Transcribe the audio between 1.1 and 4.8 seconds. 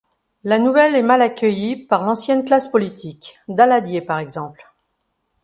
accueillie par l'ancienne classe politique, Daladier par exemple.